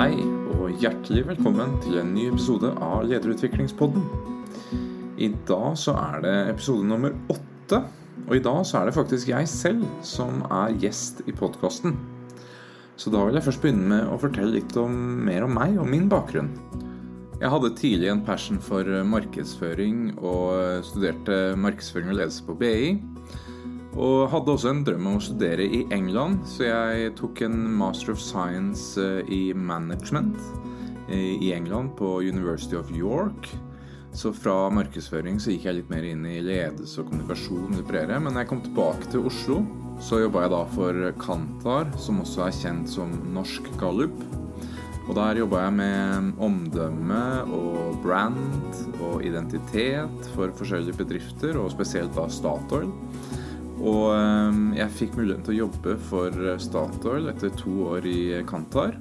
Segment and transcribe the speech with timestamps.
[0.00, 0.14] Hei,
[0.56, 4.06] og hjertelig velkommen til en ny episode av Lederutviklingspodden.
[5.20, 7.82] I dag så er det episode nummer åtte,
[8.22, 11.98] og i dag så er det faktisk jeg selv som er gjest i podkasten.
[12.96, 14.96] Så da vil jeg først begynne med å fortelle litt om,
[15.28, 16.48] mer om meg og min bakgrunn.
[17.36, 22.94] Jeg hadde tidlig en passion for markedsføring og studerte markedsføring og ledelse på BI.
[24.00, 28.14] Og hadde også en drøm om å studere i England, så jeg tok en Master
[28.14, 30.38] of Science eh, i Management
[31.10, 33.50] eh, i England på University of York.
[34.16, 37.76] Så fra markedsføring så gikk jeg litt mer inn i ledelse og kommunikasjon.
[38.24, 39.60] Men jeg kom tilbake til Oslo,
[40.02, 44.16] så jobba jeg da for Kantar, som også er kjent som Norsk Gallup.
[45.10, 47.20] Og der jobba jeg med omdømme
[47.52, 48.80] og brand
[49.10, 52.88] og identitet for forskjellige bedrifter, og spesielt da Statoil.
[53.80, 58.98] Og ehm, jeg fikk muligheten til å jobbe for Statoil etter to år i Kantar.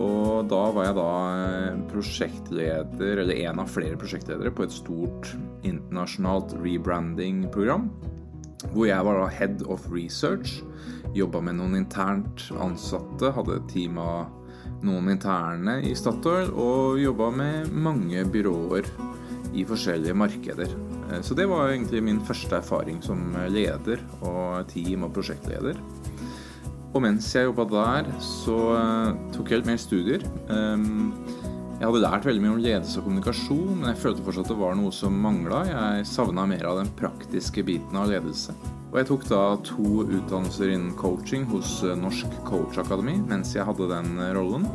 [0.00, 5.32] Og da var jeg da eh, prosjektleder, eller en av flere prosjektledere, på et stort
[5.68, 7.90] internasjonalt rebranding-program.
[8.72, 10.60] Hvor jeg var da head of research.
[11.16, 13.32] Jobba med noen internt ansatte.
[13.36, 14.30] Hadde et team av
[14.86, 16.52] noen interne i Statoil.
[16.54, 18.88] Og jobba med mange byråer
[19.54, 20.72] i forskjellige markeder.
[21.10, 25.78] Eh, så det var egentlig min første erfaring som leder og team- og prosjektleder.
[26.92, 30.26] Og mens jeg jobba der, så eh, tok jeg litt mer studier.
[30.52, 31.14] Ehm,
[31.78, 34.60] jeg hadde lært veldig mye om ledelse og kommunikasjon, men jeg følte fortsatt at det
[34.60, 35.64] var noe som mangla.
[35.66, 38.54] Jeg savna mer av den praktiske biten av ledelse.
[38.92, 43.88] Og jeg tok da to utdannelser innen coaching hos Norsk Coach Akademi mens jeg hadde
[43.88, 44.68] den rollen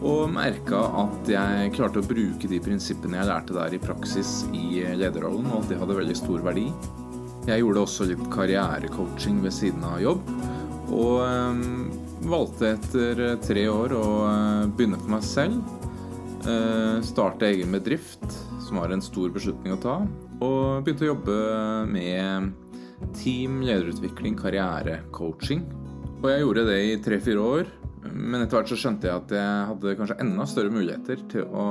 [0.00, 4.80] og merka at jeg klarte å bruke de prinsippene jeg lærte der i praksis i
[4.96, 6.68] lederrollen, og at det hadde veldig stor verdi.
[7.48, 10.30] Jeg gjorde også litt karrierecoaching ved siden av jobb,
[10.90, 11.90] og um,
[12.30, 14.06] valgte etter tre år å
[14.76, 15.60] begynne for meg selv.
[17.04, 18.24] Starte egen bedrift,
[18.64, 19.98] som var en stor beslutning å ta,
[20.40, 21.36] og begynte å jobbe
[21.92, 25.66] med team, lederutvikling, karrierecoaching.
[26.20, 27.70] Og jeg gjorde det i tre-fire år
[28.06, 31.66] men etter hvert så skjønte jeg at jeg hadde kanskje enda større muligheter til å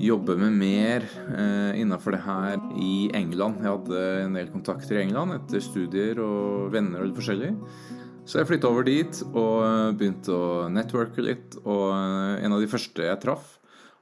[0.00, 3.60] jobbe med mer eh, innafor det her i England.
[3.62, 7.52] Jeg hadde en del kontakter i England etter studier og venner og litt forskjellig.
[8.24, 11.58] Så jeg flytta over dit og begynte å networke litt.
[11.62, 13.58] Og en av de første jeg traff,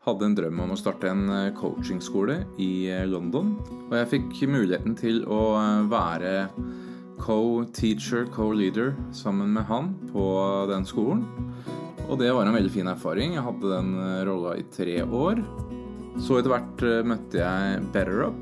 [0.07, 3.55] hadde en drøm om å starte en eh, coachingskole i eh, London.
[3.87, 6.33] Og jeg fikk muligheten til å eh, være
[7.23, 10.25] co-teacher, co-leader sammen med han på
[10.71, 11.25] den skolen.
[12.11, 13.37] Og det var en veldig fin erfaring.
[13.37, 15.43] Jeg hadde den eh, rolla i tre år.
[16.21, 18.41] Så etter hvert eh, møtte jeg BetterUp,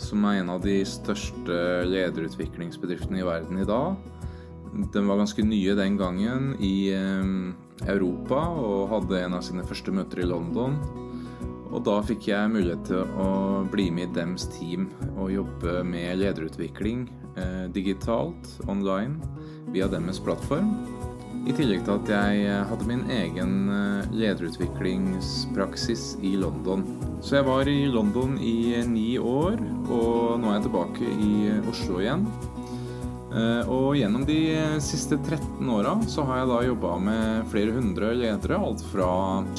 [0.00, 1.58] som er en av de største
[1.90, 3.96] lederutviklingsbedriftene i verden i dag.
[4.94, 9.92] Den var ganske nye den gangen i eh, Europa og hadde en av sine første
[9.92, 10.78] møter i London.
[11.74, 13.28] Og da fikk jeg mulighet til å
[13.68, 14.86] bli med i dems team
[15.16, 17.08] og jobbe med lederutvikling
[17.74, 19.20] digitalt, online,
[19.74, 20.72] via deres plattform.
[21.46, 26.82] I tillegg til at jeg eh, hadde min egen eh, lederutviklingspraksis i London.
[27.22, 29.54] Så jeg var i London i eh, ni år,
[29.86, 31.32] og nå er jeg tilbake i
[31.70, 32.26] Oslo igjen.
[33.68, 38.56] Og gjennom de siste 13 åra så har jeg da jobba med flere hundre ledere.
[38.56, 39.08] Alt fra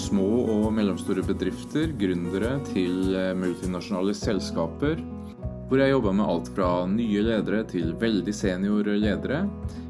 [0.02, 4.98] små og mellomstore bedrifter, gründere, til multinasjonale selskaper
[5.68, 9.44] hvor jeg jobba med alt fra nye ledere til veldig senior ledere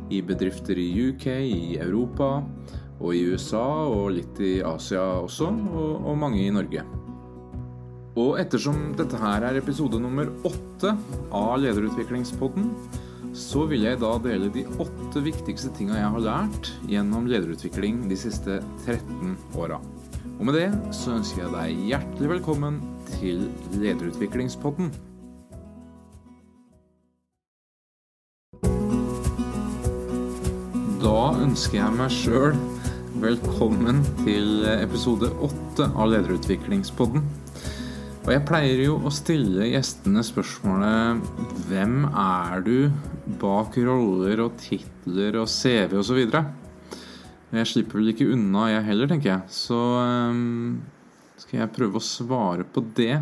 [0.09, 2.39] i bedrifter i UK, i Europa
[2.97, 6.85] og i USA og litt i Asia også, og, og mange i Norge.
[8.17, 10.95] Og ettersom dette her er episode nummer åtte
[11.29, 12.71] av Lederutviklingspodden,
[13.37, 18.17] så vil jeg da dele de åtte viktigste tinga jeg har lært gjennom lederutvikling de
[18.17, 18.57] siste
[18.87, 19.77] 13 åra.
[20.37, 22.81] Og med det så ønsker jeg deg hjertelig velkommen
[23.19, 23.45] til
[23.77, 24.89] Lederutviklingspodden.
[30.97, 32.55] Da ønsker jeg meg sjøl
[33.21, 37.21] velkommen til episode åtte av Lederutviklingspodden.
[38.23, 41.21] Og jeg pleier jo å stille gjestene spørsmålet
[41.69, 42.89] Hvem er du
[43.37, 46.23] bak roller og titler og CV osv.?
[47.53, 49.53] Jeg slipper vel ikke unna, jeg heller, tenker jeg.
[49.53, 50.79] Så um,
[51.37, 53.21] skal jeg prøve å svare på det.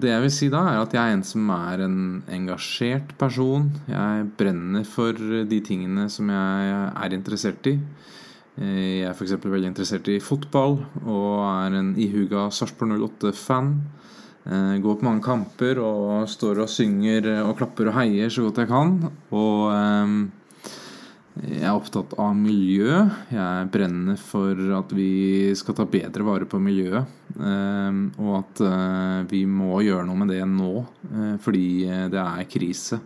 [0.00, 1.98] Det jeg vil si da, er at jeg er en som er en
[2.32, 3.68] engasjert person.
[3.90, 5.14] Jeg brenner for
[5.50, 7.76] de tingene som jeg er interessert i.
[8.54, 9.34] Jeg er f.eks.
[9.42, 13.72] veldig interessert i fotball og er en ihuga Sarpsborg 08-fan.
[14.84, 18.70] Går på mange kamper og står og synger og klapper og heier så godt jeg
[18.70, 18.96] kan.
[19.34, 19.62] Og
[21.34, 23.00] Jeg er opptatt av miljø.
[23.34, 27.10] Jeg brenner for at vi skal ta bedre vare på miljøet.
[27.34, 31.66] Eh, og at eh, vi må gjøre noe med det nå, eh, fordi
[32.12, 33.00] det er krise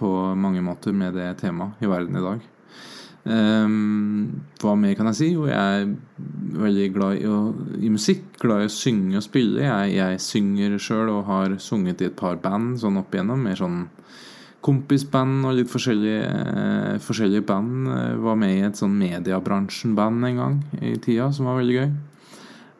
[0.00, 0.08] på
[0.40, 2.48] mange måter med det temaet i verden i dag.
[3.20, 5.26] Hva mer kan jeg si?
[5.34, 5.90] Jo, jeg er
[6.62, 7.40] veldig glad i, å,
[7.76, 8.30] i musikk.
[8.40, 9.60] Glad i å synge og spille.
[9.66, 13.44] Jeg, jeg synger sjøl og har sunget i et par band sånn opp igjennom.
[13.44, 13.82] Mer sånn
[14.64, 17.88] kompisband og litt forskjellige, eh, forskjellige band.
[17.88, 21.90] Jeg var med i et sånn mediebransjen-band en gang i tida, som var veldig gøy.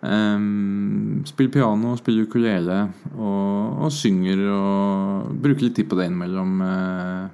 [0.01, 2.77] Um, spiller piano, spiller ukulele
[3.19, 7.29] og, og, synger og bruker litt tid på det innimellom uh,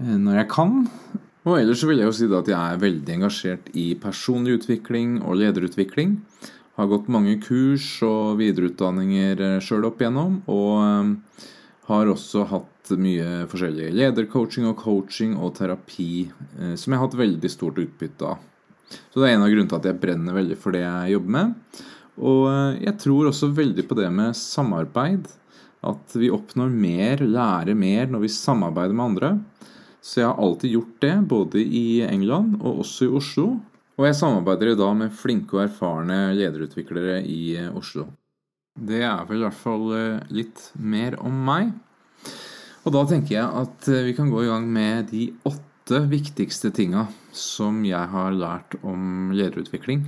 [0.00, 0.86] når jeg kan.
[1.48, 5.18] Og ellers så vil jeg jo si at jeg er veldig engasjert i personlig utvikling
[5.22, 6.16] og lederutvikling.
[6.78, 10.42] Har gått mange kurs og videreutdanninger eh, sjøl opp igjennom.
[10.46, 11.14] Og um,
[11.88, 17.18] har også hatt mye forskjellig ledercoaching og coaching og terapi eh, som jeg har hatt
[17.18, 18.38] veldig stort utbytte av.
[18.88, 21.34] Så det er en av grunnene til at jeg brenner veldig for det jeg jobber
[21.36, 21.80] med.
[22.18, 25.28] Og eh, jeg tror også veldig på det med samarbeid.
[25.88, 29.32] At vi oppnår mer, lærer mer når vi samarbeider med andre.
[30.02, 33.48] Så jeg har alltid gjort det, både i England og også i Oslo.
[33.98, 38.08] Og jeg samarbeider i dag med flinke og erfarne lederutviklere i eh, Oslo.
[38.78, 39.88] Det er vel i hvert fall
[40.30, 41.72] litt mer om meg.
[42.88, 46.70] Og da tenker jeg at eh, vi kan gå i gang med de åtte viktigste
[46.72, 47.02] tinga
[47.36, 50.06] som jeg har lært om lederutvikling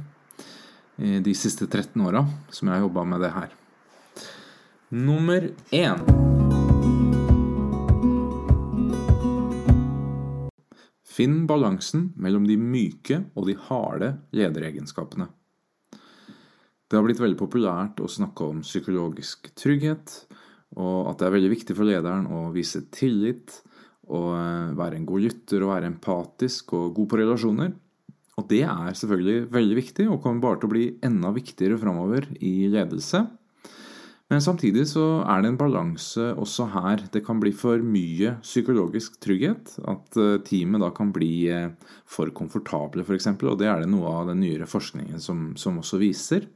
[1.01, 2.21] de siste 13 åra
[2.53, 3.53] som jeg har jobba med det her.
[4.93, 6.03] Nummer én
[11.05, 15.29] Finn balansen mellom de myke og de harde lederegenskapene.
[16.89, 20.15] Det har blitt veldig populært å snakke om psykologisk trygghet,
[20.79, 23.57] og at det er veldig viktig for lederen å vise tillit
[24.11, 27.75] og eh, være en god lytter og være empatisk og god på relasjoner.
[28.39, 32.29] Og det er selvfølgelig veldig viktig og kommer bare til å bli enda viktigere framover
[32.41, 33.27] i ledelse.
[34.31, 37.03] Men samtidig så er det en balanse også her.
[37.11, 39.75] Det kan bli for mye psykologisk trygghet.
[39.91, 41.73] At eh, teamet da kan bli eh,
[42.07, 43.27] for komfortable, f.eks.
[43.43, 46.47] Og det er det noe av den nyere forskningen som, som også viser.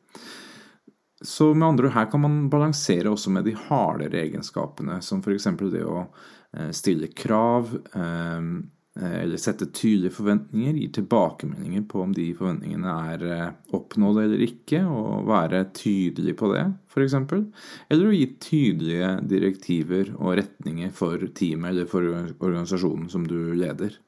[1.22, 5.46] Så med andre ord, her kan man balansere også med de hardere egenskapene, som f.eks.
[5.70, 8.48] det å eh, stille krav eh,
[8.94, 13.46] eller sette tydelige forventninger, gi tilbakemeldinger på om de forventningene er eh,
[13.78, 17.16] oppnådd eller ikke, og være tydelig på det, f.eks.
[17.22, 24.00] Eller å gi tydelige direktiver og retninger for teamet eller for organisasjonen som du leder.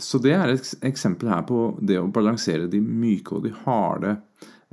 [0.00, 4.14] Så det er et eksempel her på det å balansere de myke og de harde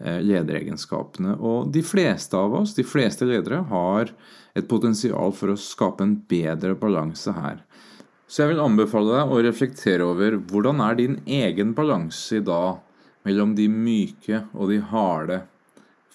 [0.02, 1.36] lederegenskapene.
[1.40, 4.14] Og de fleste av oss, de fleste ledere, har
[4.58, 7.62] et potensial for å skape en bedre balanse her.
[8.32, 12.80] Så jeg vil anbefale deg å reflektere over hvordan er din egen balanse i dag
[13.28, 15.42] mellom de myke og de harde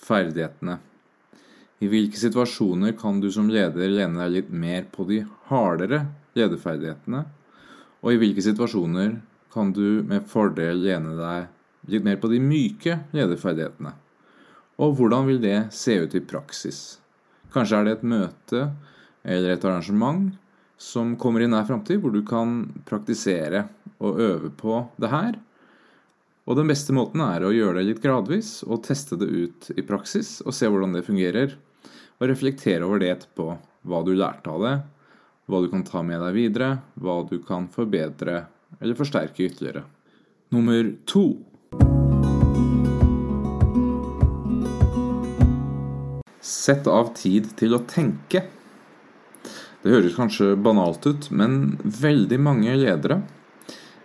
[0.07, 0.79] ferdighetene.
[1.85, 6.07] I hvilke situasjoner kan du som leder lene deg litt mer på de hardere
[6.39, 7.27] lederferdighetene?
[8.01, 9.19] Og i hvilke situasjoner
[9.53, 11.53] kan du med fordel lene deg
[11.91, 13.93] litt mer på de myke lederferdighetene.
[14.83, 16.99] Og hvordan vil det se ut i praksis?
[17.55, 18.67] Kanskje er det et møte
[19.25, 20.29] eller et arrangement
[20.77, 23.65] som kommer i nær framtid, hvor du kan praktisere
[23.97, 25.39] og øve på det her.
[26.47, 29.83] Og den beste måten er å gjøre det litt gradvis og teste det ut i
[29.87, 31.57] praksis og se hvordan det fungerer.
[32.21, 33.49] Og reflektere over det etterpå.
[33.87, 34.77] Hva du lærte av det,
[35.47, 38.45] hva du kan ta med deg videre, hva du kan forbedre
[38.81, 39.85] eller forsterke ytterligere.
[40.55, 41.29] Nummer to
[46.43, 48.43] Sett av tid til å tenke.
[49.83, 53.21] Det høres kanskje banalt ut, men veldig mange ledere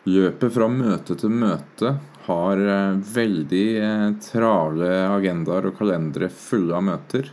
[0.09, 1.95] løper fra møte til møte,
[2.27, 7.29] har eh, veldig eh, travle agendaer og kalendere fulle av møter,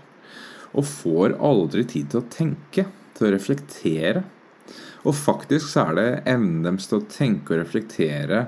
[0.76, 2.85] og får aldri tid til å tenke,
[3.16, 4.25] til å reflektere.
[5.09, 8.47] Og faktisk så er det evnen deres til å tenke og reflektere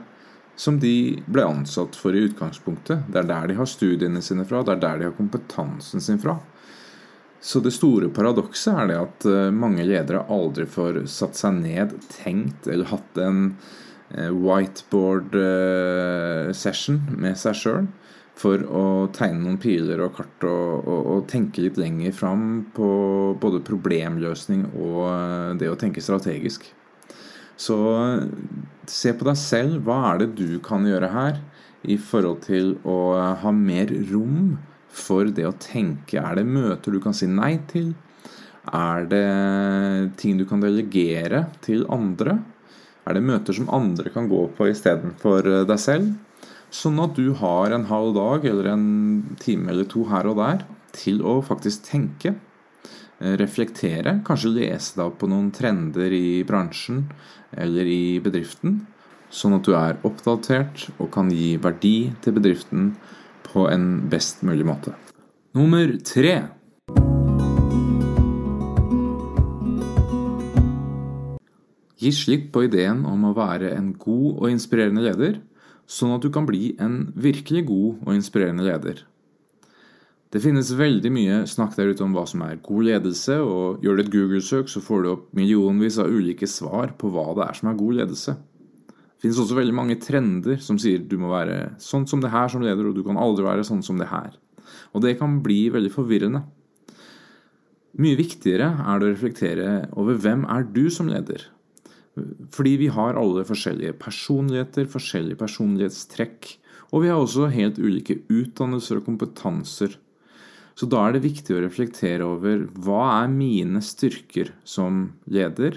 [0.60, 3.06] som de ble ansatt for i utgangspunktet.
[3.08, 6.20] Det er der de har studiene sine fra, det er der de har kompetansen sin
[6.20, 6.36] fra.
[7.40, 11.94] Så det store paradokset er det at eh, mange ledere aldri får satt seg ned,
[12.12, 13.54] tenkt eller hatt en
[14.12, 16.52] eh, whiteboard eh,
[17.16, 17.88] med seg sjøl
[18.40, 18.84] for å
[19.16, 22.44] tegne noen piler og kart og, og, og, tenke litt lenger fram
[22.76, 22.90] på
[23.40, 26.68] både problemløsning og det å tenke strategisk.
[27.60, 27.76] Så
[28.90, 29.80] se på deg selv.
[29.84, 31.40] Hva er det du kan gjøre her
[31.88, 32.98] i forhold til å
[33.42, 34.56] ha mer rom
[34.90, 36.20] for det å tenke?
[36.20, 37.92] Er det møter du kan si nei til?
[38.76, 42.38] Er det ting du kan delegere til andre?
[43.08, 46.12] Er det møter som andre kan gå på istedenfor eh, deg selv?
[46.70, 48.84] Sånn at du har en halv dag eller en
[49.42, 50.62] time eller to her og der
[50.94, 52.34] til å faktisk tenke,
[53.20, 57.04] reflektere, kanskje lese deg opp på noen trender i bransjen
[57.52, 58.80] eller i bedriften,
[59.30, 62.94] sånn at du er oppdatert og kan gi verdi til bedriften
[63.46, 64.94] på en best mulig måte.
[65.56, 66.34] Nummer tre.
[72.00, 75.40] Gi slipp på ideen om å være en god og inspirerende leder,
[75.90, 79.02] sånn at du kan bli en virkelig god og inspirerende leder.
[80.30, 83.96] Det finnes veldig mye snakk der ute om hva som er god ledelse, og gjør
[83.98, 87.56] du et Google-søk, så får du opp millionvis av ulike svar på hva det er
[87.58, 88.36] som er god ledelse.
[88.86, 92.46] Det finnes også veldig mange trender som sier du må være sånn som det her
[92.52, 94.36] som leder, og du kan aldri være sånn som det her.
[94.94, 96.44] Og det kan bli veldig forvirrende.
[97.98, 101.42] Mye viktigere er det å reflektere over hvem er du som leder.
[102.54, 106.52] Fordi vi har alle forskjellige personligheter, forskjellige personlighetstrekk.
[106.94, 109.98] Og vi har også helt ulike utdannelser og kompetanser
[110.80, 115.74] så da er det viktig å reflektere over hva er mine styrker som leder,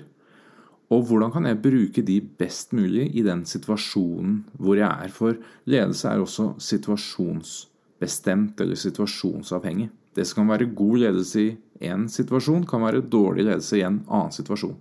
[0.87, 5.11] og hvordan kan jeg bruke de best mulig i den situasjonen hvor jeg er.
[5.11, 5.35] For
[5.67, 9.89] ledelse er også situasjonsbestemt eller situasjonsavhengig.
[10.15, 11.51] Det som kan være god ledelse i
[11.83, 14.79] én situasjon, kan være dårlig ledelse i en annen situasjon.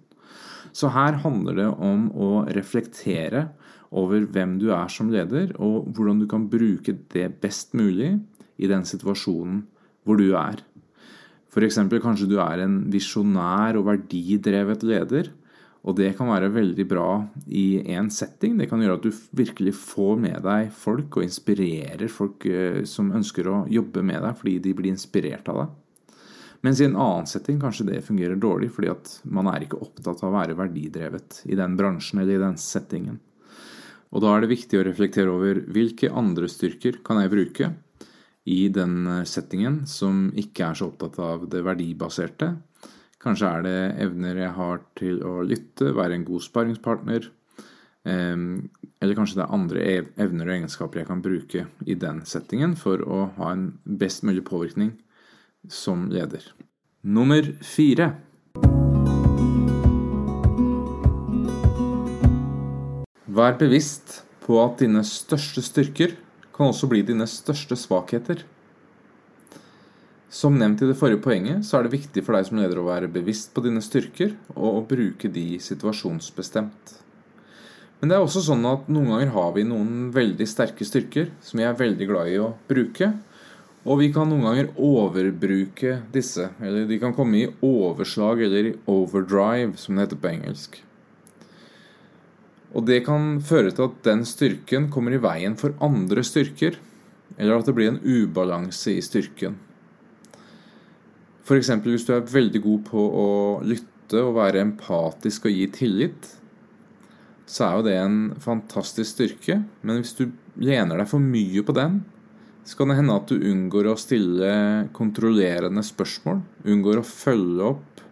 [0.71, 3.49] Så her handler det om å reflektere
[3.91, 8.21] over hvem du er som leder, og hvordan du kan bruke det best mulig
[8.63, 9.65] i den situasjonen
[10.07, 10.63] hvor du er.
[11.53, 11.79] F.eks.
[12.01, 15.33] kanskje du er en visjonær og verdidrevet leder.
[15.83, 17.09] Og det kan være veldig bra
[17.51, 18.55] i én setting.
[18.59, 23.11] Det kan gjøre at du virkelig får med deg folk og inspirerer folk eh, som
[23.11, 25.73] ønsker å jobbe med deg fordi de blir inspirert av deg.
[26.63, 30.23] Mens i en annen setting kanskje det fungerer dårlig fordi at man er ikke opptatt
[30.23, 33.19] av å være verdidrevet i den bransjen eller i den settingen.
[34.15, 37.73] Og da er det viktig å reflektere over hvilke andre styrker kan jeg bruke
[38.49, 42.55] i den eh, settingen som ikke er så opptatt av det verdibaserte.
[43.23, 47.29] Kanskje er det evner jeg har til å lytte, være en god sparringspartner.
[48.03, 49.85] Eller kanskje det er andre
[50.25, 54.43] evner og egenskaper jeg kan bruke i den settingen for å ha en best mulig
[54.49, 54.91] påvirkning
[55.71, 56.43] som leder.
[57.03, 58.11] Nummer fire.
[63.33, 66.13] Vær bevisst på at dine største styrker
[66.57, 68.45] kan også bli dine største svakheter.
[70.33, 72.87] Som nevnt i det forrige poenget, så er det viktig for deg som leder å
[72.87, 76.95] være bevisst på dine styrker, og å bruke de situasjonsbestemt.
[78.01, 81.61] Men det er også sånn at noen ganger har vi noen veldig sterke styrker som
[81.61, 83.13] vi er veldig glad i å bruke.
[83.83, 86.49] Og vi kan noen ganger overbruke disse.
[86.63, 90.81] Eller de kan komme i overslag eller i overdrive, som det heter på engelsk.
[92.73, 96.79] Og det kan føre til at den styrken kommer i veien for andre styrker,
[97.37, 99.59] eller at det blir en ubalanse i styrken.
[101.43, 101.73] F.eks.
[101.85, 103.29] hvis du er veldig god på å
[103.67, 106.29] lytte og være empatisk og gi tillit,
[107.49, 109.59] så er jo det en fantastisk styrke.
[109.83, 110.29] Men hvis du
[110.63, 112.01] lener deg for mye på den,
[112.65, 114.53] så kan det hende at du unngår å stille
[114.95, 118.05] kontrollerende spørsmål, unngår å følge opp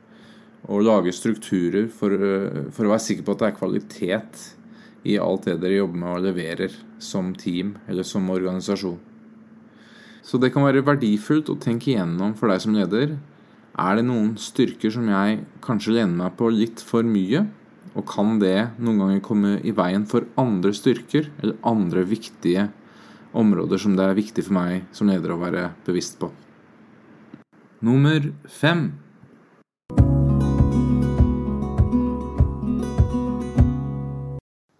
[0.70, 4.42] og lage strukturer for, eh, for, å være sikker på at det er kvalitet
[5.10, 8.98] i alt det dere jobber med og leverer som team eller som organisasjon.
[10.22, 13.16] Så det kan være verdifullt å tenke igjennom for deg som leder.
[13.80, 17.46] Er det noen styrker som jeg kanskje lener meg på litt for mye?
[17.96, 22.68] Og kan det noen ganger komme i veien for andre styrker eller andre viktige
[23.34, 26.30] områder som det er viktig for meg som leder å være bevisst på?
[27.80, 28.92] Nummer fem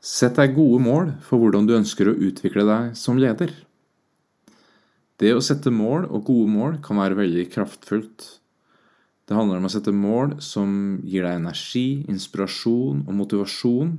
[0.01, 3.53] Sett deg gode mål for hvordan du ønsker å utvikle deg som leder.
[5.21, 8.25] Det å sette mål og gode mål kan være veldig kraftfullt.
[9.29, 10.71] Det handler om å sette mål som
[11.05, 13.99] gir deg energi, inspirasjon og motivasjon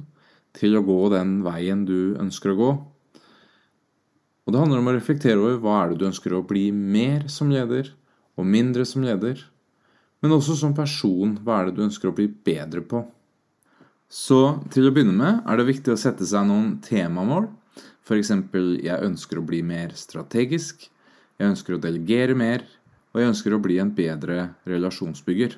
[0.58, 2.72] til å gå den veien du ønsker å gå.
[4.42, 7.30] Og det handler om å reflektere over hva er det du ønsker å bli mer
[7.30, 7.94] som leder,
[8.34, 9.38] og mindre som leder.
[10.26, 13.06] Men også som person, hva er det du ønsker å bli bedre på?
[14.12, 17.48] Så til å begynne med er det viktig å sette seg noen temamål.
[18.04, 18.34] F.eks.:
[18.84, 20.90] Jeg ønsker å bli mer strategisk.
[21.40, 22.66] Jeg ønsker å delegere mer.
[23.12, 25.56] Og jeg ønsker å bli en bedre relasjonsbygger.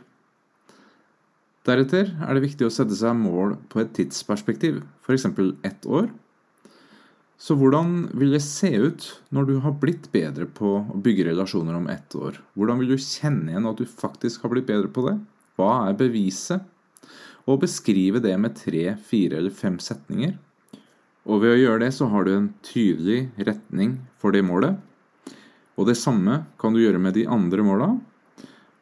[1.65, 5.25] Deretter er det viktig å sette seg mål på et tidsperspektiv, f.eks.
[5.63, 6.09] ett år.
[7.39, 9.05] Så hvordan vil det se ut
[9.35, 12.37] når du har blitt bedre på å bygge relasjoner om ett år?
[12.57, 15.17] Hvordan vil du kjenne igjen at du faktisk har blitt bedre på det?
[15.57, 16.67] Hva er beviset?
[17.49, 20.37] Og beskrive det med tre, fire eller fem setninger.
[21.23, 24.79] Og ved å gjøre det så har du en tydelig retning for det målet.
[25.79, 27.89] Og det samme kan du gjøre med de andre måla.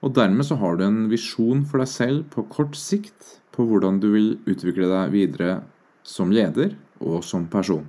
[0.01, 3.99] Og dermed så har du en visjon for deg selv på kort sikt på hvordan
[4.01, 5.59] du vil utvikle deg videre
[6.03, 7.85] som leder og som person.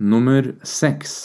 [0.00, 1.24] Nummer seks.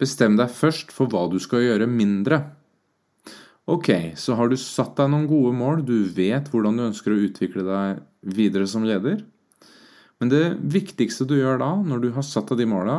[0.00, 2.40] Bestem deg først for hva du skal gjøre mindre.
[3.70, 7.20] Ok, så har du satt deg noen gode mål, du vet hvordan du ønsker å
[7.22, 8.00] utvikle deg
[8.34, 9.20] videre som leder.
[10.18, 12.96] Men det viktigste du gjør da, når du har satt deg de måla,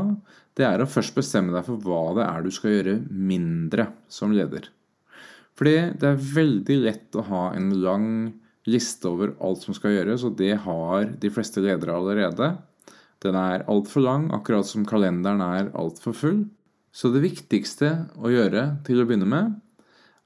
[0.56, 4.32] det er å først bestemme deg for hva det er du skal gjøre mindre som
[4.32, 4.70] leder.
[5.60, 8.08] Fordi det er veldig lett å ha en lang
[8.70, 12.54] liste over alt som skal gjøres, og det har de fleste ledere allerede.
[13.22, 16.40] Den er altfor lang, akkurat som kalenderen er altfor full.
[16.96, 19.60] Så det viktigste å gjøre til å begynne med,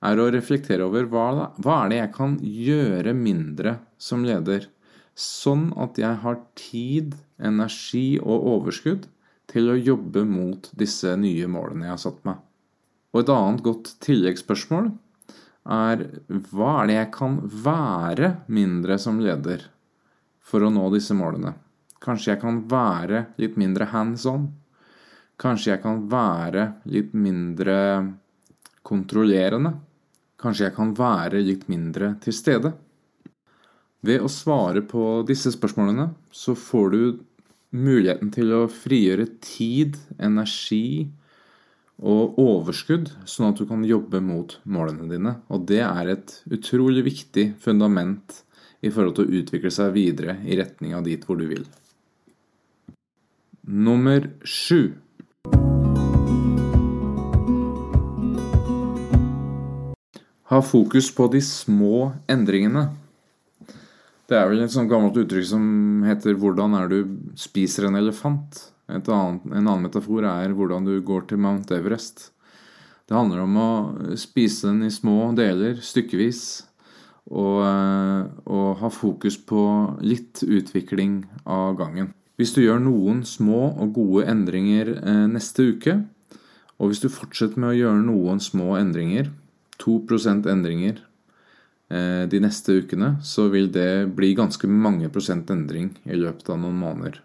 [0.05, 4.69] er å reflektere over hva, hva er det jeg kan gjøre mindre som leder,
[5.15, 9.07] sånn at jeg har tid, energi og overskudd
[9.51, 12.39] til å jobbe mot disse nye målene jeg har satt meg.
[13.15, 14.89] Og et annet godt tilleggsspørsmål
[15.75, 16.03] er
[16.51, 19.63] hva er det jeg kan være mindre som leder
[20.45, 21.55] for å nå disse målene?
[22.03, 24.49] Kanskje jeg kan være litt mindre hands on?
[25.41, 27.77] Kanskje jeg kan være litt mindre
[28.85, 29.73] kontrollerende.
[30.45, 32.75] Kanskje jeg kan være litt mindre til stede.
[34.05, 36.99] Ved å svare på disse spørsmålene så får du
[37.75, 41.07] muligheten til å frigjøre tid, energi
[41.97, 45.37] og overskudd, sånn at du kan jobbe mot målene dine.
[45.49, 48.43] Og det er et utrolig viktig fundament
[48.85, 51.65] i forhold til å utvikle seg videre i retning av dit hvor du vil.
[53.65, 54.93] Nummer sju.
[60.45, 62.91] Ha fokus på de små endringene.
[64.29, 68.69] Det er vel et sånt gammelt uttrykk som heter 'hvordan er du spiser en elefant'?
[68.87, 72.29] Annet, en annen metafor er 'hvordan du går til Mount Everest'.
[73.07, 76.63] Det handler om å spise den i små deler, stykkevis,
[77.31, 82.13] og, eh, og ha fokus på litt utvikling av gangen.
[82.37, 86.05] Hvis du gjør noen små og gode endringer eh, neste uke,
[86.79, 89.31] og hvis du fortsetter med å gjøre noen små endringer
[89.81, 89.99] 2
[90.51, 91.01] endringer
[91.89, 96.59] eh, de neste ukene, så vil det bli ganske mange prosent endring i løpet av
[96.61, 97.21] noen måneder.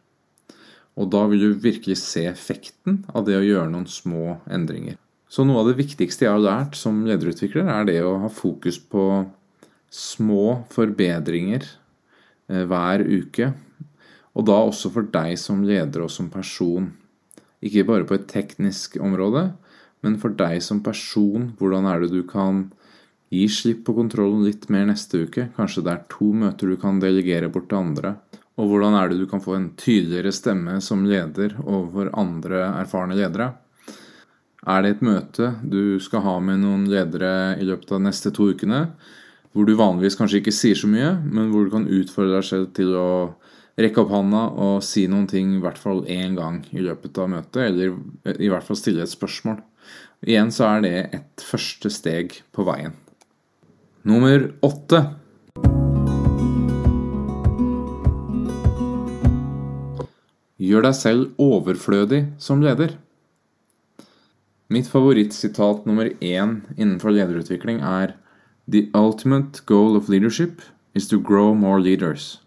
[0.99, 4.99] Og da vil du virkelig se effekten av det å gjøre noen små endringer.
[5.31, 8.81] Så noe av det viktigste jeg har lært som lederutvikler, er det å ha fokus
[8.83, 9.05] på
[9.91, 11.63] små forbedringer
[12.51, 13.53] eh, hver uke.
[14.35, 16.91] Og da også for deg som leder og som person.
[17.63, 19.51] Ikke bare på et teknisk område,
[20.05, 22.69] men for deg som person, hvordan er det du kan
[23.31, 25.49] gi slipp på kontrollen litt mer neste uke?
[25.57, 28.17] Kanskje det er to møter du kan delegere bort til andre?
[28.61, 33.17] Og hvordan er det du kan få en tydeligere stemme som leder overfor andre erfarne
[33.17, 33.53] ledere?
[34.69, 38.33] Er det et møte du skal ha med noen ledere i løpet av de neste
[38.37, 38.91] to ukene,
[39.55, 42.69] hvor du vanligvis kanskje ikke sier så mye, men hvor du kan utfordre deg selv
[42.77, 43.09] til å
[43.81, 47.31] rekke opp hånda og si noen ting i hvert fall én gang i løpet av
[47.33, 49.63] møtet, eller i hvert fall stille et spørsmål.
[50.21, 52.93] Igjen så er det et første steg på veien.
[54.05, 55.01] Nummer åtte.
[60.61, 62.99] Gjør deg selv overflødig som leder.
[64.69, 68.13] Mitt favorittsitat nummer én innenfor lederutvikling er
[68.69, 70.61] The ultimate goal of leadership
[70.95, 72.40] is to grow more leaders.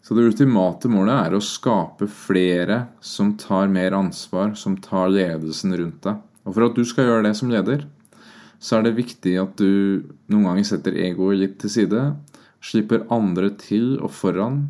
[0.00, 5.76] Så det ultimate målet er å skape flere som tar mer ansvar, som tar ledelsen
[5.76, 6.20] rundt deg.
[6.48, 7.84] Og for at du skal gjøre det som leder,
[8.60, 12.04] så er det viktig at du noen ganger setter egoet litt til side,
[12.64, 14.64] slipper andre til og foran,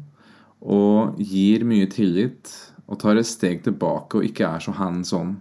[0.60, 2.50] og gir mye tillit
[2.90, 5.38] og tar et steg tilbake og ikke er så hands on.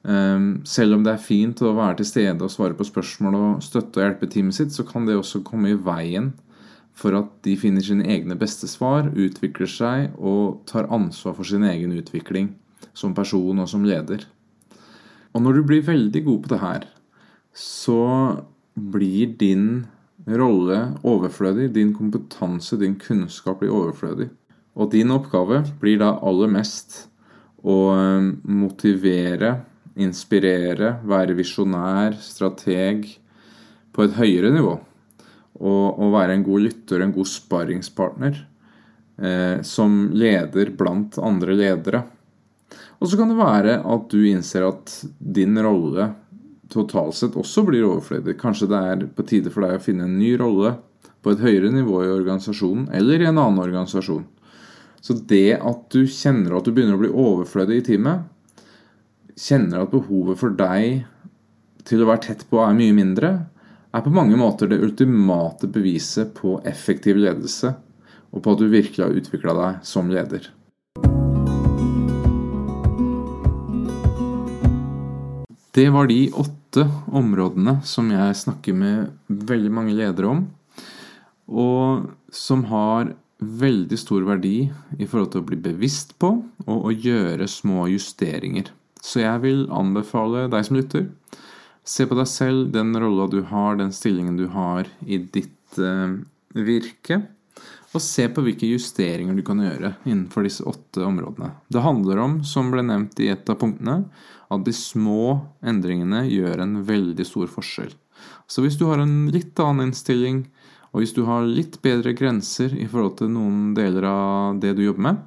[0.00, 3.64] Um, selv om det er fint å være til stede og svare på spørsmål og
[3.64, 6.30] støtte og hjelpe teamet sitt, så kan det også komme i veien
[6.96, 11.64] for at de finner sine egne beste svar, utvikler seg og tar ansvar for sin
[11.66, 12.52] egen utvikling
[12.96, 14.26] som person og som leder.
[15.34, 16.86] Og når du blir veldig god på det her,
[17.54, 18.02] så
[18.74, 19.86] blir din
[20.26, 21.70] rolle overflødig.
[21.74, 24.28] Din kompetanse, din kunnskap blir overflødig.
[24.74, 27.04] Og din oppgave blir da aller mest
[27.60, 29.54] å eh, motivere,
[30.00, 33.08] inspirere, være visjonær, strateg
[33.92, 34.78] på et høyere nivå
[35.60, 38.40] og, å være en god lytter, en god sparringspartner
[39.20, 42.02] eh, som leder blant andre ledere.
[43.00, 46.10] Og så kan det være at du innser at din rolle
[46.70, 48.36] totalt sett også blir overflødig.
[48.40, 50.76] Kanskje det er på tide for deg å finne en ny rolle
[51.20, 54.24] på et høyere nivå i organisasjonen eller i en annen organisasjon.
[55.00, 58.28] Så det at du kjenner at du begynner å bli overflødig i teamet,
[59.40, 61.06] kjenner at behovet for deg
[61.88, 63.30] til å være tett på er mye mindre,
[63.90, 67.74] er på mange måter det ultimate beviset på effektiv ledelse,
[68.30, 70.46] og på at du virkelig har utvikla deg som leder.
[75.74, 80.44] Det var de åtte områdene som jeg snakker med veldig mange ledere om,
[81.50, 86.34] og som har veldig stor verdi i forhold til å bli bevisst på
[86.66, 88.68] og å gjøre små justeringer.
[89.00, 91.08] Så jeg vil anbefale deg som lytter,
[91.84, 96.16] se på deg selv, den rolla du har, den stillingen du har i ditt eh,
[96.54, 97.22] virke,
[97.90, 101.50] og se på hvilke justeringer du kan gjøre innenfor disse åtte områdene.
[101.68, 104.04] Det handler om, som ble nevnt i et av punktene,
[104.50, 107.90] at de små endringene gjør en veldig stor forskjell.
[108.50, 110.44] Så hvis du har en litt annen innstilling,
[110.90, 114.84] og hvis du har litt bedre grenser i forhold til noen deler av det du
[114.84, 115.20] jobber med,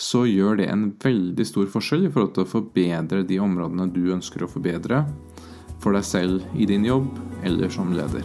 [0.00, 4.06] så gjør det en veldig stor forskjell i forhold til å forbedre de områdene du
[4.14, 5.02] ønsker å forbedre
[5.80, 7.08] for deg selv i din jobb
[7.46, 8.24] eller som leder.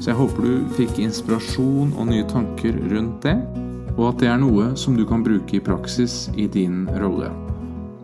[0.00, 3.36] Så jeg håper du fikk inspirasjon og nye tanker rundt det,
[3.98, 7.28] og at det er noe som du kan bruke i praksis i din rolle.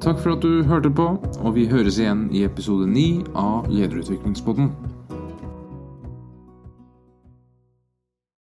[0.05, 4.69] Takk for at du hørte på, og vi høres igjen i episode 9 av Lederutviklingspodden.